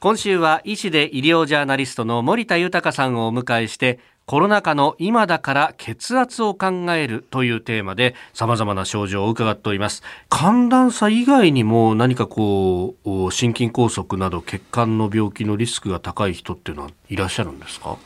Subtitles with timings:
[0.00, 10.04] 今週は医師で医療ジャーナリストの森田豊さんをお迎えしてコロナ禍の今だから血圧を考えるというテーマで様々な症状を伺っております。
[10.28, 17.96] 寒暖差以外にも何かこう心筋梗塞など血管の病気のリスクが高い人っていうのはいらっしゃるんですか？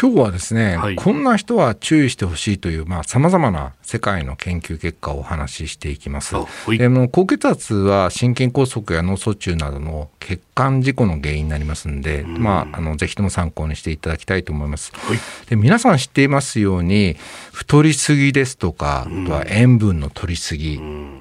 [0.00, 6.36] 今日はですね、はい、こんな人は注意してほしいという、まあ、様々な世界の研究結果をお話ししていきます。
[6.78, 12.40] でも高血圧は心筋梗塞や脳卒中などの血管事故の原因になりますんで、ん。
[12.40, 14.92] まあ、あのぜひとも参考にしていただきたいと思います。
[14.94, 17.16] はい、で皆さん知っていますように
[17.52, 20.80] 太りすぎですとか、あとは塩分の取りすぎ、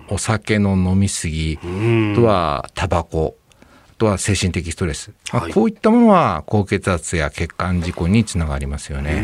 [0.09, 3.35] お酒の飲みすぎ、あとはタバコ
[3.99, 9.23] とは精神的ストレス、はい、こういったものは高血圧や血管事故につながりますよね。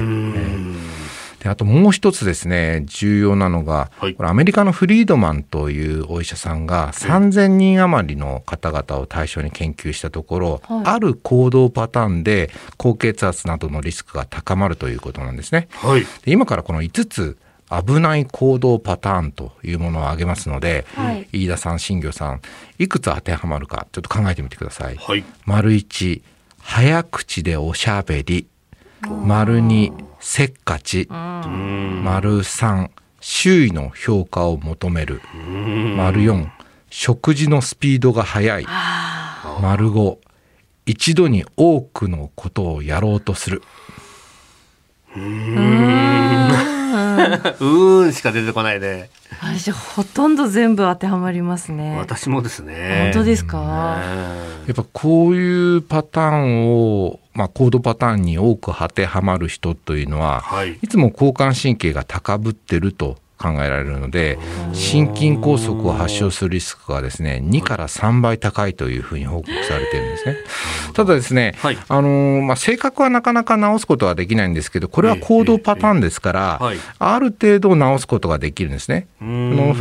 [1.40, 15.68] であともう一つですね重要なのが、はい、これアメリカのフリードマンというお医者さんが3,000人余りの方々を対象に研究したところ、はい、ある行動パターンで高血圧などのリスクが高まるということなんですね。
[15.72, 17.38] はい、で今からこの5つ
[17.70, 22.42] 危ない行動パターンというものを挙げますので、はい、飯田さん、新業さん、
[22.78, 24.96] いくつ当てはまるか、ちょっと考えてみてください。
[24.96, 26.22] はい、丸一、
[26.60, 28.48] 早口でおしゃべり。
[29.24, 31.08] 丸二、せっかち。
[31.10, 35.22] 丸三、周囲の評価を求める。
[35.96, 36.52] 丸四、
[36.90, 38.68] 食事のスピードが速い。
[39.62, 40.20] 丸五、
[40.86, 43.64] 一度に多くのことをやろうとする。
[46.96, 49.10] うんうーんしか出てこないで。
[49.42, 51.98] 私ほとんど全部当てはまりますね。
[51.98, 53.12] 私もですね。
[53.14, 53.98] 本当ですか？
[54.66, 64.40] やっぱこういうパターンを、まあ、コードパターンに多く当てはまる人というのは、はい、いつも交感神経が高ぶってると考えられるので
[64.74, 70.38] 心筋梗塞を発症するリスクがですね2から3倍高いというふうに報告されているんですね。
[70.94, 76.60] ただですね、はい、あのまあ、性格はなかなか治すことはできないんですけどこれは行動パターンですから、
[77.00, 79.08] ある程度治すことができるんですね。
[79.20, 79.26] フ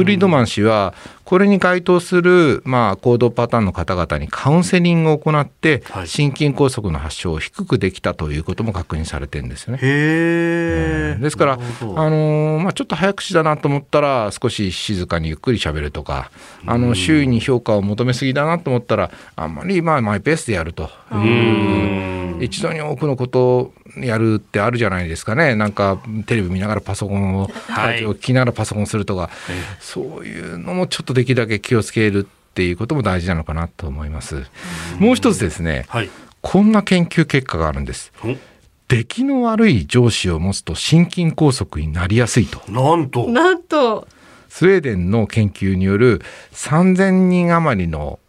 [0.05, 9.79] リードマン氏はこれに該当する、まあ、行動パターンの方々にカウンセリングを行って、心筋梗塞の発症を低くできたということも確認されてるんですよね。
[9.83, 16.31] へですから、あのまあ、ちょっと早口だなと思ったら少し静かにゆっくりしゃべるとか
[16.67, 20.91] あの周囲に評価を求めすぎだなと思ったらあんまりまあマイペースでやると。
[21.13, 25.55] いう一度に多くのことをやるってあるじゃないですかね。
[25.55, 29.31] なんかテレビ見ながらパソコンを、はい、 聞きながらパソコンするとか、
[29.81, 34.45] そういうのもちょっとできるだけ気をつけるっていうことも大事なのかなと思います。
[34.99, 36.11] もう一つですね、はい、
[36.43, 38.13] こんな研究結果があるんです。
[38.87, 42.61] 出来の悪い上司を持つと心筋梗塞になりやすいと。
[42.71, 43.29] なんと。
[43.29, 44.07] なんと。
[44.55, 46.23] スウェーデンの研究による
[46.53, 48.21] 3000人余りの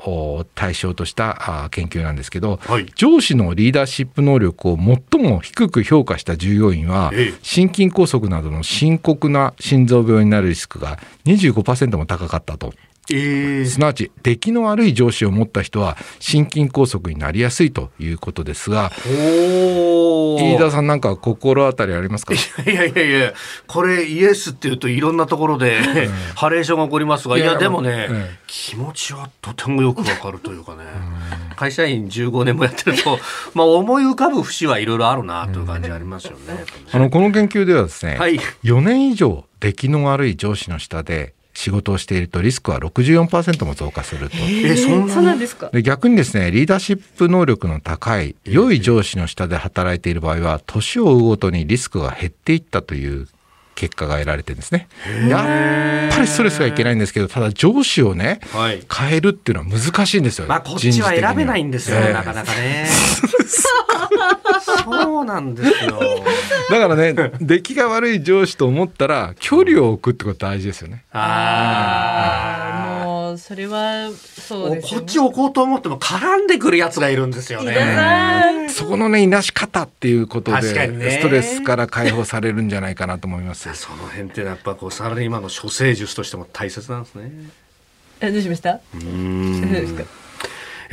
[0.56, 12.74] 対象とした研究なんですけど、はい、上司のリーダーシップ能力を最も低く評価した従業員は、ええ、心筋梗塞などの深刻な心臓病になるリスクが25%も高かったと。
[13.12, 22.34] えー、すなわち出来の悪い上司を持った人は心筋梗塞になりやすいということですが飯田さんなんか心当たりありますか？
[22.34, 23.34] いやいやいや
[23.68, 25.80] これイエスっていうといろんなところで、
[26.36, 28.08] ハレーションが起こりますがいやでもね、
[28.48, 30.84] 気持ちはとてもよくわかるというかね。
[31.56, 33.18] 会社員15年もやってると、
[33.56, 36.66] まあ、思い浮かぶ節はいろいろあるなという感じありますよね。
[36.92, 44.36] あのこの研究ではですね、はい、4年以上出来の悪い上司の下で仕事をしているとリスクは64%も増加すると。
[44.36, 53.28] えー、そんなんですかで逆にですねリーダーシップ能力の高い良い上司の下で働いている場合は年を追うごとにリスクが減っていったという
[53.76, 54.88] 結果が得られてるんですね。
[55.30, 60.48] やっぱりストレスがいけないんですけど、ただ上司をね、はい、変えるっていうのは難しいんですよ。
[60.48, 62.88] まあこっちは選べないんですよ、なかなかね。
[64.84, 66.00] そうなんですよ。
[66.70, 71.04] だからね、出来が悪い上司と思ったら、距離を置くってこと大事ですよね。
[71.12, 72.85] ああ、
[73.36, 78.68] もう、それは、そうです、ね、こっち置こうと思っても絡んでくるやつがいるんですよね。
[78.70, 83.70] そこのね、いなし方っていうことで、ね、ストレスから解放されるんじゃないかなと思います。
[83.76, 87.32] その辺ってやっぱこう、サラリーマンの処世術としても大切なんですね。
[88.22, 88.80] え、どうしました？
[88.94, 90.06] うん。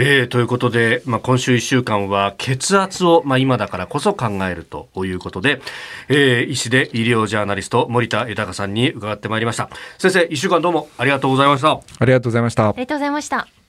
[0.05, 5.63] えー、ということで、まあ、今週1週間は血圧を、まあ、今だからこそ考えるということで、
[6.09, 9.71] えー、医師で医療ジャーナリスト森田豊さんに伺ってまいりました。
[9.99, 11.81] 先生1週間どうもありがとうございました。
[12.01, 12.69] ありがとうございました。
[12.69, 13.62] ありがとうございました